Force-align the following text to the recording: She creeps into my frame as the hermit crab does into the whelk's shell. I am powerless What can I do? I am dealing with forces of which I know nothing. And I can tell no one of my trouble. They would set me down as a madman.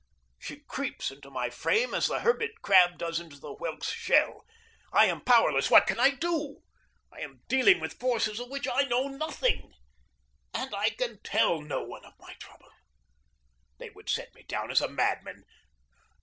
She 0.39 0.61
creeps 0.61 1.11
into 1.11 1.29
my 1.29 1.51
frame 1.51 1.93
as 1.93 2.07
the 2.07 2.21
hermit 2.21 2.63
crab 2.63 2.97
does 2.97 3.19
into 3.19 3.39
the 3.39 3.53
whelk's 3.53 3.91
shell. 3.91 4.43
I 4.91 5.05
am 5.05 5.21
powerless 5.23 5.69
What 5.69 5.85
can 5.85 5.99
I 5.99 6.09
do? 6.09 6.63
I 7.13 7.19
am 7.19 7.43
dealing 7.47 7.79
with 7.79 7.99
forces 7.99 8.39
of 8.39 8.49
which 8.49 8.67
I 8.67 8.85
know 8.85 9.09
nothing. 9.09 9.73
And 10.55 10.73
I 10.73 10.89
can 10.89 11.19
tell 11.21 11.61
no 11.61 11.83
one 11.83 12.03
of 12.03 12.17
my 12.19 12.33
trouble. 12.39 12.71
They 13.77 13.91
would 13.91 14.09
set 14.09 14.33
me 14.33 14.41
down 14.41 14.71
as 14.71 14.81
a 14.81 14.87
madman. 14.89 15.43